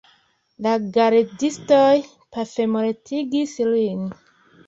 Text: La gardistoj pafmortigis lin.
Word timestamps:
La 0.67 0.71
gardistoj 0.95 1.91
pafmortigis 2.37 3.55
lin. 3.75 4.03